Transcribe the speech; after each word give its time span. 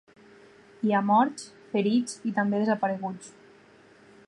Hi 0.87 0.93
ha 0.93 1.01
morts, 1.09 1.45
ferits 1.75 2.17
i 2.31 2.33
també 2.39 2.65
desapareguts. 2.65 3.31